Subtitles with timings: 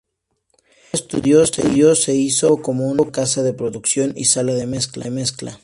[0.93, 5.59] El estudio se hizo activo como una casa de producción y sala de mezcla.